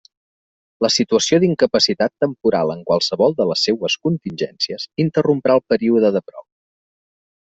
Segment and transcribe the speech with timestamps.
[0.83, 6.47] La situació d'incapacitat temporal en qualsevol de les seues contingències interromprà el període de prova.